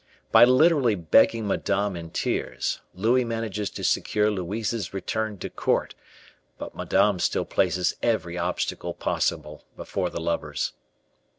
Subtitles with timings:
[0.31, 5.93] By literally begging Madame in tears, Louis manages to secure Louise's return to court
[6.57, 10.73] but Madame still places every obstacle possible before the lovers.